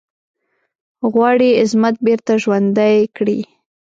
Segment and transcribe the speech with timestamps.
[1.13, 3.39] غواړي عظمت بیرته ژوندی کړی.